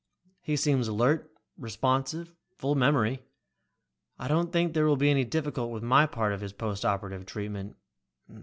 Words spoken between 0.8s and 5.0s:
alert, responsive, full memory. I don't think there will